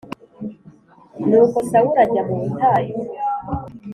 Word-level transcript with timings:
Ni 1.27 1.35
uko 1.43 1.57
Sawuli 1.69 1.99
ajya 2.05 2.21
mu 2.27 2.35
butayu 2.41 2.93